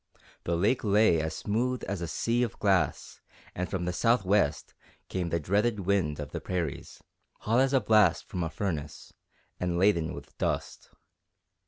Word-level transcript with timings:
The 0.45 0.57
lake 0.57 0.83
lay 0.83 1.21
as 1.21 1.35
smooth 1.37 1.83
as 1.87 2.01
a 2.01 2.07
sea 2.07 2.41
of 2.41 2.57
glass 2.57 3.21
and 3.53 3.69
from 3.69 3.85
the 3.85 3.93
south 3.93 4.25
west 4.25 4.73
came 5.09 5.29
the 5.29 5.39
dreaded 5.39 5.81
wind 5.81 6.19
of 6.19 6.31
the 6.31 6.41
prairies, 6.41 7.03
hot 7.41 7.59
as 7.59 7.71
a 7.71 7.81
blast 7.81 8.27
from 8.27 8.41
a 8.43 8.49
furnace 8.49 9.13
and 9.59 9.77
laden 9.77 10.15
with 10.15 10.35
dust. 10.39 10.89